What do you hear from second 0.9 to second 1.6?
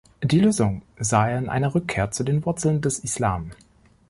sah er in